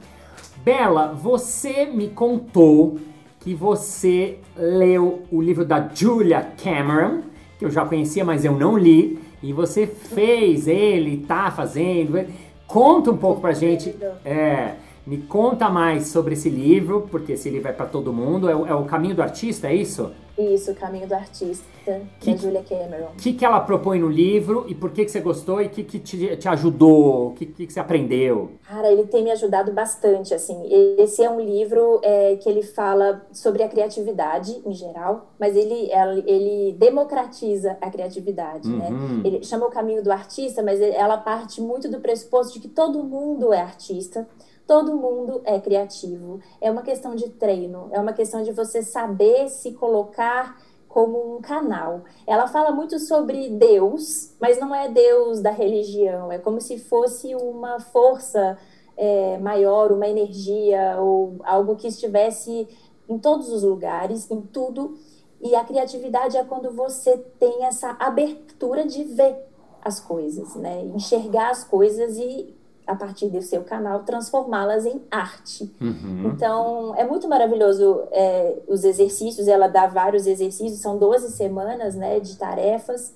[0.63, 2.97] Bela, você me contou
[3.39, 7.21] que você leu o livro da Julia Cameron,
[7.57, 12.25] que eu já conhecia, mas eu não li, e você fez ele, tá fazendo.
[12.67, 13.95] Conta um pouco pra gente.
[14.25, 14.73] É,
[15.05, 18.49] me conta mais sobre esse livro, porque esse livro é para todo mundo.
[18.49, 20.11] É, é, o Caminho do Artista, é isso?
[20.37, 23.07] Isso, o Caminho do Artista, que, da Julia Cameron.
[23.07, 25.69] O que, que ela propõe no livro e por que, que você gostou e o
[25.69, 27.29] que, que te, te ajudou?
[27.29, 28.51] O que, que, que você aprendeu?
[28.63, 30.61] Cara, ele tem me ajudado bastante, assim.
[30.97, 35.89] Esse é um livro é, que ele fala sobre a criatividade em geral, mas ele,
[36.25, 38.89] ele democratiza a criatividade, né?
[38.89, 39.17] uhum.
[39.17, 39.21] né?
[39.25, 43.03] Ele chama o Caminho do Artista, mas ela parte muito do pressuposto de que todo
[43.03, 44.27] mundo é artista,
[44.67, 46.41] Todo mundo é criativo.
[46.59, 51.41] É uma questão de treino, é uma questão de você saber se colocar como um
[51.41, 52.01] canal.
[52.25, 57.33] Ela fala muito sobre Deus, mas não é Deus da religião, é como se fosse
[57.35, 58.57] uma força
[58.97, 62.67] é, maior, uma energia ou algo que estivesse
[63.07, 64.97] em todos os lugares, em tudo.
[65.39, 69.37] E a criatividade é quando você tem essa abertura de ver
[69.83, 70.83] as coisas, né?
[70.95, 72.56] Enxergar as coisas e
[72.87, 75.69] a partir do seu canal, transformá-las em arte.
[75.79, 76.31] Uhum.
[76.33, 82.19] Então, é muito maravilhoso é, os exercícios, ela dá vários exercícios, são 12 semanas né,
[82.19, 83.13] de tarefas,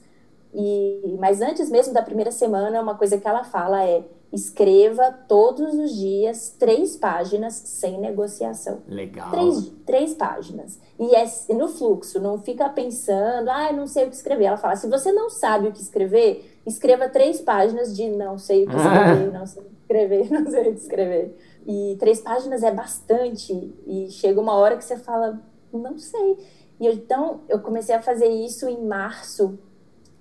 [0.54, 4.04] e, mas antes mesmo da primeira semana, uma coisa que ela fala é
[4.34, 8.82] escreva todos os dias três páginas sem negociação.
[8.88, 9.30] Legal.
[9.30, 10.80] Três, três páginas.
[10.98, 14.46] E é no fluxo, não fica pensando, ah, não sei o que escrever.
[14.46, 18.66] Ela fala, se você não sabe o que escrever, escreva três páginas de não sei
[18.66, 21.38] o que escrever, não sei o que escrever, não sei o que escrever.
[21.66, 23.74] E três páginas é bastante.
[23.86, 25.40] E chega uma hora que você fala,
[25.72, 26.38] não sei.
[26.80, 29.58] E eu, então, eu comecei a fazer isso em março,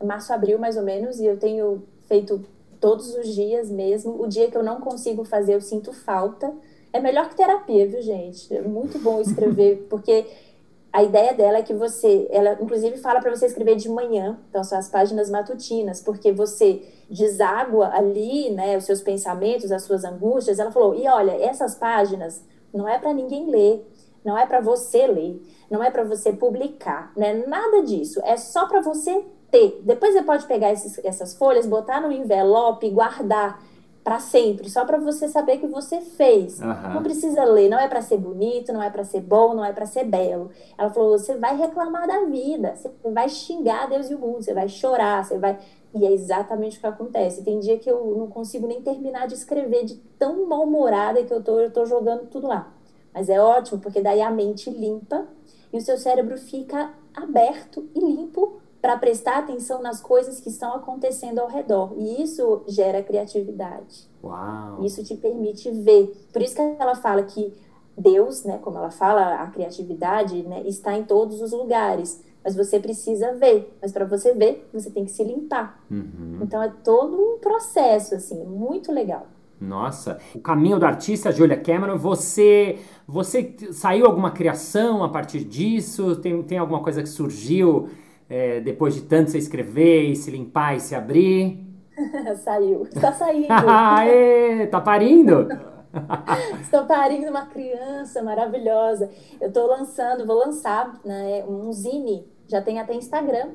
[0.02, 2.44] março, abril mais ou menos, e eu tenho feito
[2.78, 4.20] todos os dias mesmo.
[4.22, 6.52] O dia que eu não consigo fazer, eu sinto falta.
[6.92, 8.54] É melhor que terapia, viu, gente?
[8.54, 10.26] É muito bom escrever, porque
[10.92, 14.64] a ideia dela é que você, ela inclusive fala para você escrever de manhã, então
[14.64, 20.58] são as páginas matutinas, porque você deságua ali, né, os seus pensamentos, as suas angústias.
[20.58, 23.86] Ela falou: "E olha, essas páginas não é para ninguém ler,
[24.24, 27.44] não é para você ler, não é para você publicar, né?
[27.46, 29.80] Nada disso, é só para você ter.
[29.84, 33.62] Depois você pode pegar esses, essas folhas, botar no envelope guardar
[34.02, 36.60] para sempre, só para você saber que você fez.
[36.60, 36.94] Uhum.
[36.94, 39.72] Não precisa ler, não é para ser bonito, não é para ser bom, não é
[39.72, 40.50] para ser belo.
[40.78, 44.54] Ela falou: você vai reclamar da vida, você vai xingar Deus e o mundo, você
[44.54, 45.58] vai chorar, você vai.
[45.94, 47.42] E é exatamente o que acontece.
[47.42, 51.42] Tem dia que eu não consigo nem terminar de escrever, de tão mal-humorada que eu
[51.42, 52.72] tô, eu tô jogando tudo lá.
[53.12, 55.26] Mas é ótimo, porque daí a mente limpa
[55.72, 60.74] e o seu cérebro fica aberto e limpo para prestar atenção nas coisas que estão
[60.74, 61.92] acontecendo ao redor.
[61.96, 64.08] E isso gera criatividade.
[64.22, 64.84] Uau.
[64.84, 66.26] Isso te permite ver.
[66.32, 67.52] Por isso que ela fala que
[67.96, 72.22] Deus, né, como ela fala, a criatividade, né, está em todos os lugares.
[72.42, 73.76] Mas você precisa ver.
[73.82, 75.78] Mas para você ver, você tem que se limpar.
[75.90, 76.38] Uhum.
[76.40, 79.26] Então é todo um processo assim, muito legal.
[79.60, 86.16] Nossa, o caminho do artista, Julia Cameron, você você saiu alguma criação a partir disso?
[86.16, 87.90] Tem, tem alguma coisa que surgiu
[88.30, 91.66] é, depois de tanto você escrever e se limpar e se abrir?
[92.44, 92.84] Saiu.
[92.84, 93.48] Está saindo.
[93.68, 95.48] Aê, tá parindo?
[96.62, 99.10] Estou parindo uma criança maravilhosa.
[99.40, 102.24] Eu estou lançando, vou lançar né, um zine.
[102.46, 103.48] Já tem até Instagram.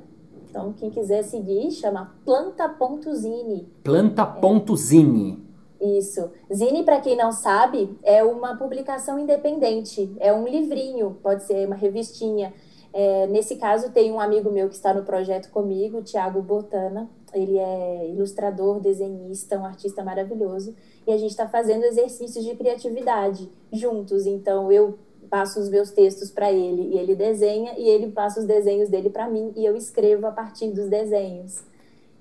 [0.49, 3.69] Então, quem quiser seguir, chama planta.zine.
[3.81, 5.45] Planta.zine.
[5.79, 5.97] É.
[5.97, 6.29] Isso.
[6.53, 10.13] Zine, para quem não sabe, é uma publicação independente.
[10.19, 12.53] É um livrinho, pode ser uma revistinha
[12.97, 17.09] é, nesse caso, tem um amigo meu que está no projeto comigo, o Thiago Botana.
[17.33, 20.73] Ele é ilustrador, desenhista, um artista maravilhoso.
[21.05, 24.25] E a gente está fazendo exercícios de criatividade juntos.
[24.25, 24.97] Então, eu
[25.29, 29.09] passo os meus textos para ele e ele desenha, e ele passa os desenhos dele
[29.09, 31.65] para mim e eu escrevo a partir dos desenhos.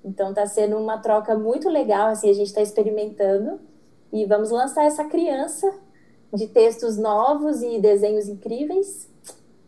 [0.03, 2.09] Então, está sendo uma troca muito legal.
[2.09, 3.61] Assim, a gente está experimentando
[4.11, 5.73] e vamos lançar essa criança
[6.33, 9.14] de textos novos e desenhos incríveis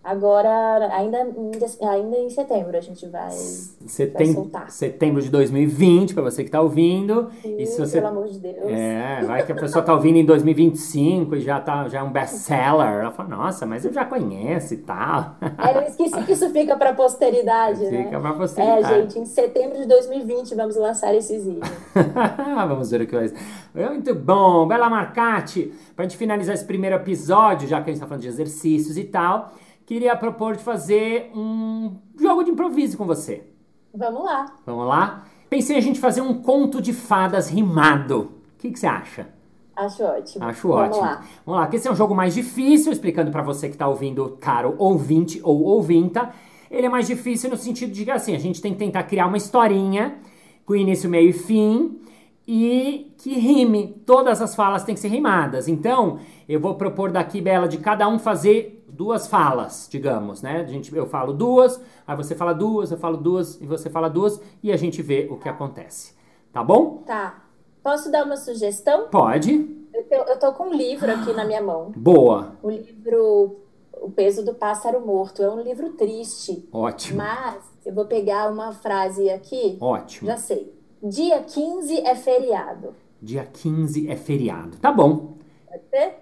[0.08, 4.72] Agora, ainda, ainda em setembro, a gente vai, Setem vai soltar.
[4.72, 7.30] Setembro de 2020, para você que está ouvindo.
[7.42, 8.70] Sim, e se você, pelo amor de Deus.
[8.70, 12.10] É, vai que a pessoa está ouvindo em 2025 e já, tá, já é um
[12.10, 12.88] best-seller.
[12.88, 15.36] Ela fala, nossa, mas eu já conheço e tal.
[15.42, 18.04] É, eu esqueci que isso fica para posteridade, fica né?
[18.06, 18.94] Fica para posteridade.
[18.94, 21.70] É, gente, em setembro de 2020 vamos lançar esses vídeos.
[22.56, 23.36] vamos ver o que vai ser.
[23.76, 24.66] Muito bom.
[24.66, 28.22] Bela Marcati, para a gente finalizar esse primeiro episódio, já que a gente está falando
[28.22, 29.52] de exercícios e tal
[29.88, 33.48] queria propor de fazer um jogo de improviso com você.
[33.96, 34.54] Vamos lá.
[34.66, 35.24] Vamos lá?
[35.50, 38.34] Pensei a gente fazer um conto de fadas rimado.
[38.56, 39.30] O que, que você acha?
[39.74, 40.44] Acho ótimo.
[40.44, 41.02] Acho Vamos ótimo.
[41.02, 41.24] Lá.
[41.46, 44.38] Vamos lá, porque esse é um jogo mais difícil, explicando para você que está ouvindo,
[44.42, 46.34] caro ouvinte ou ouvinta.
[46.70, 49.26] Ele é mais difícil no sentido de que assim, a gente tem que tentar criar
[49.26, 50.18] uma historinha
[50.66, 52.02] com início, meio e fim
[52.46, 54.02] e que rime.
[54.06, 55.70] Todas as falas têm que ser rimadas.
[55.70, 56.20] Então,
[56.50, 60.62] eu vou propor daqui, Bela, de cada um fazer duas falas, digamos, né?
[60.62, 64.10] A gente, eu falo duas, aí você fala duas, eu falo duas e você fala
[64.10, 66.16] duas e a gente vê o que acontece.
[66.54, 67.04] Tá bom?
[67.06, 67.44] Tá.
[67.84, 69.08] Posso dar uma sugestão?
[69.10, 69.88] Pode.
[69.94, 71.92] Eu tô, eu tô com um livro aqui na minha mão.
[71.96, 72.56] Boa.
[72.62, 73.58] O livro
[74.02, 75.42] O Peso do Pássaro Morto.
[75.42, 76.68] É um livro triste.
[76.72, 77.18] Ótimo.
[77.18, 79.78] Mas eu vou pegar uma frase aqui.
[79.80, 80.28] Ótimo.
[80.28, 80.74] Já sei.
[81.02, 82.96] Dia 15 é feriado.
[83.22, 84.78] Dia 15 é feriado.
[84.78, 85.37] Tá bom.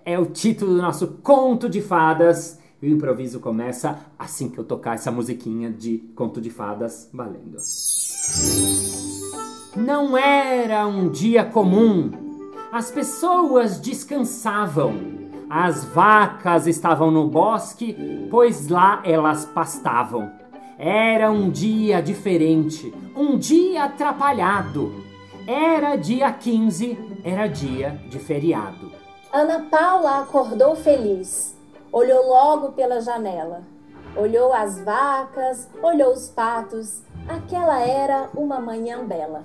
[0.04, 2.60] É o título do nosso conto de fadas.
[2.82, 7.58] E o improviso começa assim que eu tocar essa musiquinha de conto de fadas valendo.
[9.76, 12.12] Não era um dia comum.
[12.72, 15.16] As pessoas descansavam.
[15.50, 17.96] As vacas estavam no bosque,
[18.30, 20.32] pois lá elas pastavam.
[20.78, 25.04] Era um dia diferente, um dia atrapalhado.
[25.48, 28.95] Era dia 15, era dia de feriado.
[29.36, 31.58] Ana Paula acordou feliz.
[31.92, 33.64] Olhou logo pela janela.
[34.16, 37.04] Olhou as vacas, olhou os patos.
[37.28, 39.44] Aquela era uma manhã bela.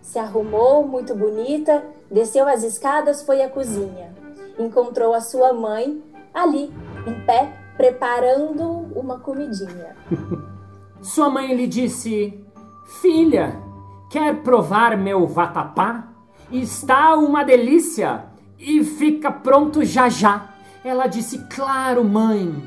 [0.00, 4.10] Se arrumou muito bonita, desceu as escadas, foi à cozinha.
[4.58, 6.72] Encontrou a sua mãe ali,
[7.06, 8.62] em pé, preparando
[8.98, 9.94] uma comidinha.
[11.02, 12.42] Sua mãe lhe disse:
[13.02, 13.54] Filha,
[14.10, 16.08] quer provar meu vatapá?
[16.50, 20.48] Está uma delícia e fica pronto já já.
[20.84, 22.62] Ela disse: Claro, mãe,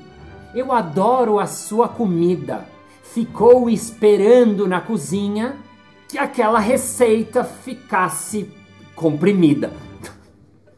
[0.53, 2.65] eu adoro a sua comida.
[3.03, 5.57] Ficou esperando na cozinha
[6.07, 8.51] que aquela receita ficasse
[8.95, 9.71] comprimida.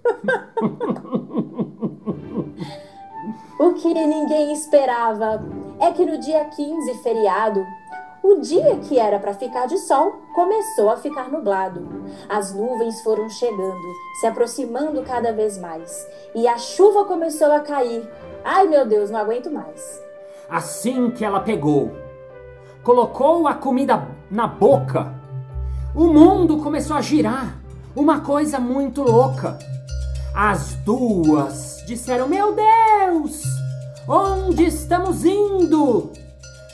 [3.62, 5.40] O que ninguém esperava
[5.80, 7.64] é que no dia 15, feriado,
[8.24, 12.06] o dia que era para ficar de sol começou a ficar nublado.
[12.30, 18.08] As nuvens foram chegando, se aproximando cada vez mais, e a chuva começou a cair.
[18.44, 20.02] Ai meu Deus, não aguento mais.
[20.50, 21.92] Assim que ela pegou,
[22.84, 25.14] colocou a comida na boca,
[25.96, 27.60] o mundo começou a girar.
[27.94, 29.60] Uma coisa muito louca.
[30.34, 33.42] As duas disseram: Meu Deus,
[34.08, 36.14] onde estamos indo?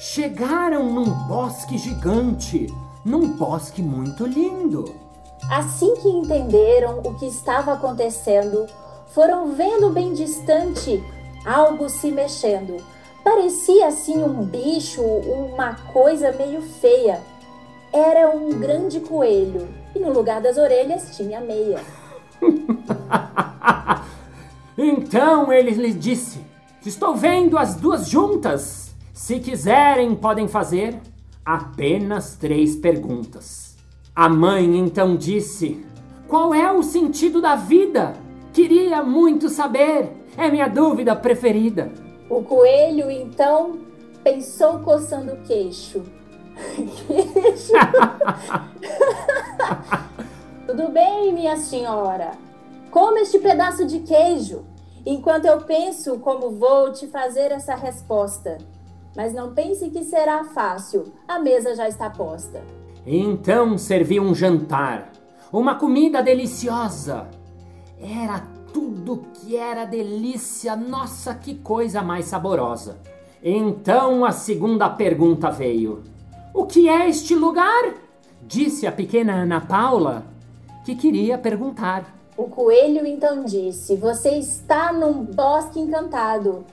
[0.09, 4.95] Chegaram num bosque gigante, num bosque muito lindo.
[5.51, 8.67] Assim que entenderam o que estava acontecendo,
[9.07, 11.03] foram vendo bem distante
[11.45, 12.77] algo se mexendo.
[13.21, 17.21] Parecia assim um bicho, uma coisa meio feia.
[17.91, 21.81] Era um grande coelho e no lugar das orelhas tinha meia.
[24.77, 26.39] então ele lhe disse:
[26.85, 28.86] Estou vendo as duas juntas.
[29.17, 31.01] Se quiserem, podem fazer
[31.43, 33.75] apenas três perguntas.
[34.15, 35.83] A mãe então disse:
[36.27, 38.13] Qual é o sentido da vida?
[38.53, 40.11] Queria muito saber.
[40.37, 41.91] É minha dúvida preferida.
[42.29, 43.79] O coelho então
[44.23, 46.03] pensou coçando o queixo.
[47.07, 47.73] queixo.
[50.67, 52.33] Tudo bem, minha senhora.
[52.91, 54.63] Coma este pedaço de queijo,
[55.03, 58.59] enquanto eu penso como vou te fazer essa resposta.
[59.17, 62.63] Mas não pense que será fácil, a mesa já está posta.
[63.03, 65.11] Então serviu um jantar,
[65.51, 67.27] uma comida deliciosa.
[67.99, 72.99] Era tudo que era delícia, nossa, que coisa mais saborosa.
[73.41, 76.03] Então a segunda pergunta veio:
[76.53, 77.95] O que é este lugar?
[78.43, 80.27] Disse a pequena Ana Paula
[80.85, 82.05] que queria perguntar.
[82.37, 86.63] O coelho então disse: Você está num bosque encantado.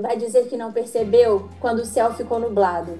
[0.00, 2.98] Vai dizer que não percebeu quando o céu ficou nublado.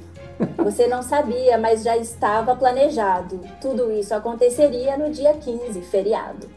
[0.58, 3.40] Você não sabia, mas já estava planejado.
[3.60, 6.48] Tudo isso aconteceria no dia 15, feriado.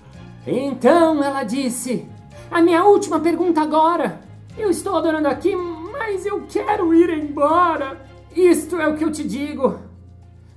[0.45, 2.08] Então ela disse:
[2.52, 4.19] A minha última pergunta agora.
[4.58, 8.02] Eu estou adorando aqui, mas eu quero ir embora.
[8.36, 9.80] Isto é o que eu te digo.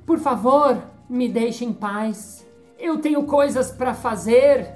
[0.06, 0.76] Por favor,
[1.08, 2.46] me deixe em paz.
[2.78, 4.74] Eu tenho coisas para fazer.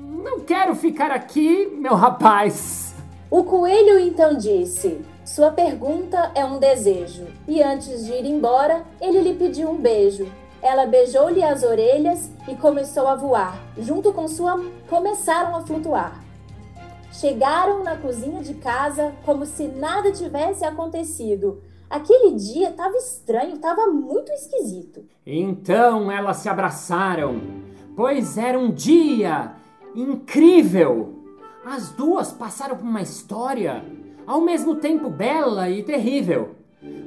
[0.00, 2.91] Não quero ficar aqui, meu rapaz.
[3.32, 7.26] O coelho então disse: Sua pergunta é um desejo.
[7.48, 10.30] E antes de ir embora, ele lhe pediu um beijo.
[10.60, 13.58] Ela beijou-lhe as orelhas e começou a voar.
[13.78, 16.22] Junto com sua começaram a flutuar.
[17.10, 21.62] Chegaram na cozinha de casa como se nada tivesse acontecido.
[21.88, 25.06] Aquele dia estava estranho, estava muito esquisito.
[25.24, 27.40] Então elas se abraçaram,
[27.96, 29.52] pois era um dia
[29.96, 31.21] incrível.
[31.64, 33.84] As duas passaram por uma história
[34.26, 36.56] ao mesmo tempo bela e terrível.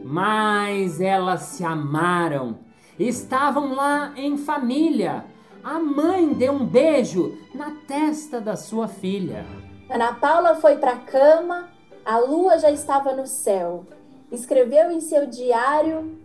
[0.03, 2.59] Mas elas se amaram.
[2.97, 5.25] Estavam lá em família.
[5.63, 9.45] A mãe deu um beijo na testa da sua filha.
[9.89, 11.69] Ana Paula foi para a cama,
[12.05, 13.85] A lua já estava no céu.
[14.31, 16.19] Escreveu em seu diário.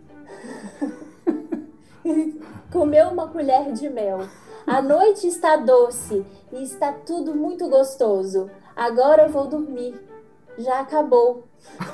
[2.71, 4.19] Comeu uma colher de mel.
[4.67, 8.49] A noite está doce e está tudo muito gostoso.
[8.75, 9.99] Agora eu vou dormir.
[10.57, 11.47] Já acabou.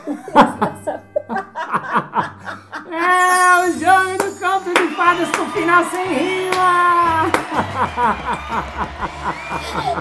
[2.92, 7.24] é o jogo do conto de fadas com final sem rima!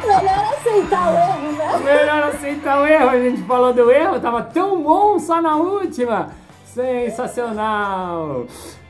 [0.06, 1.78] Melhor aceitar o erro, né?
[1.78, 3.08] Melhor aceitar o erro.
[3.10, 6.30] A gente falou do erro, tava tão bom só na última.
[6.64, 8.46] Sensacional!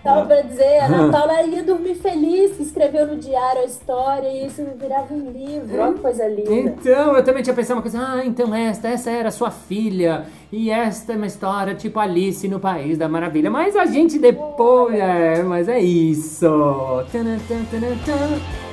[0.07, 4.29] Tava pra dizer, a Ana Paula ia dormir feliz, que escreveu no diário a história
[4.29, 6.53] e isso virava um livro, olha que coisa linda.
[6.53, 10.71] Então, eu também tinha pensado uma coisa, ah, então esta, essa era sua filha, e
[10.71, 15.43] esta é uma história tipo Alice no País da Maravilha, mas a gente depois, é,
[15.43, 16.47] mas é isso.
[17.11, 17.67] Tana, tana,
[18.05, 18.66] tana.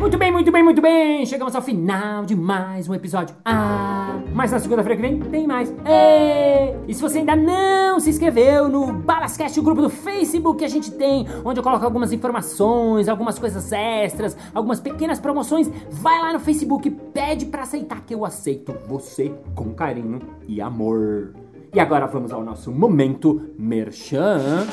[0.00, 1.26] Muito bem, muito bem, muito bem!
[1.26, 3.36] Chegamos ao final de mais um episódio.
[3.44, 5.68] Ah, mas na segunda-feira que vem tem mais.
[5.84, 6.74] Ei!
[6.88, 10.68] E se você ainda não se inscreveu no Balascast, o grupo do Facebook que a
[10.68, 16.32] gente tem, onde eu coloco algumas informações, algumas coisas extras, algumas pequenas promoções, vai lá
[16.32, 21.34] no Facebook, pede para aceitar que eu aceito você com carinho e amor.
[21.74, 24.66] E agora vamos ao nosso momento merchan.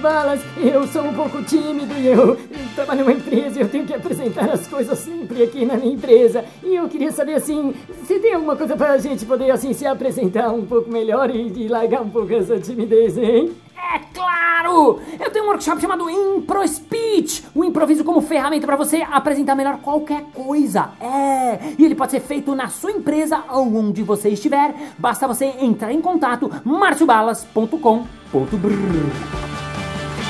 [0.00, 2.36] Balas, eu sou um pouco tímido e eu,
[2.74, 6.44] trabalho numa empresa e eu tenho que apresentar as coisas sempre aqui na minha empresa.
[6.62, 10.50] E eu queria saber assim, se tem alguma coisa pra gente poder assim se apresentar
[10.52, 13.54] um pouco melhor e, e largar um pouco essa timidez, hein?
[13.76, 15.00] É claro!
[15.18, 19.54] Eu tenho um workshop chamado Impro Speech, o um improviso como ferramenta para você apresentar
[19.54, 20.90] melhor qualquer coisa.
[21.00, 24.74] É, e ele pode ser feito na sua empresa ou onde você estiver.
[24.98, 28.19] Basta você entrar em contato marciobalas.com.br.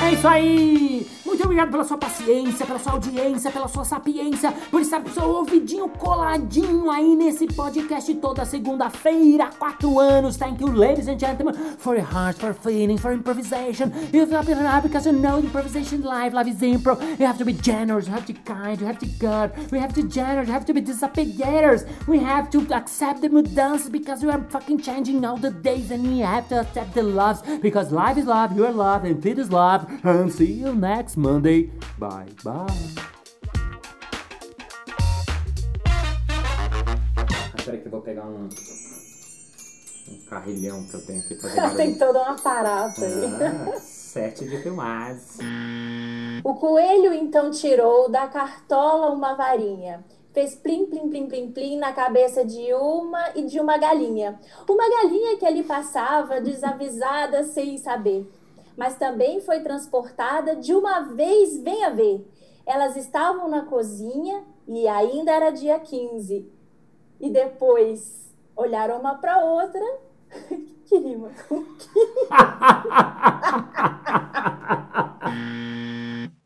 [0.03, 1.07] É isso aí!
[1.31, 5.29] Muito obrigado pela sua paciência, pela sua audiência, pela sua sapiência, por estar com seu
[5.29, 10.35] ouvidinho coladinho aí nesse podcast toda segunda-feira, quatro anos.
[10.35, 13.93] Thank you, ladies and gentlemen, for your heart, for feeling, for improvisation.
[14.11, 16.99] You have to be because you know improvisation live, life is improv.
[17.17, 19.53] You have to be generous, you have to be kind, you have to be good.
[19.71, 21.87] We have to be generous, you have to be desapegators.
[22.07, 26.05] We have to accept the mudanças because we are fucking changing all the days and
[26.05, 29.39] we have to accept the loves because life is love, you are love, and it
[29.39, 29.87] is love.
[30.03, 31.71] And see you next Monday.
[31.99, 32.65] Bye, bye.
[37.55, 38.49] Espera que eu vou pegar um,
[40.09, 43.25] um carrilhão que eu tenho aqui fazer Tem todo um aparato aí.
[43.25, 45.21] Ah, sete de filmagem.
[46.43, 50.03] O coelho então tirou da cartola uma varinha
[50.33, 54.39] fez plim, plim, plim, plim, plim na cabeça de uma e de uma galinha.
[54.67, 58.25] Uma galinha que ali passava desavisada sem saber
[58.81, 62.27] mas também foi transportada de uma vez, venha ver.
[62.65, 66.51] Elas estavam na cozinha e ainda era dia 15.
[67.19, 69.85] E depois olharam uma para outra.
[70.85, 71.91] que rima com que?